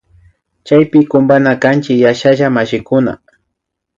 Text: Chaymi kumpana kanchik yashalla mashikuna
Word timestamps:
Chaymi 0.65 0.99
kumpana 1.09 1.51
kanchik 1.61 1.99
yashalla 2.05 2.47
mashikuna 2.57 3.13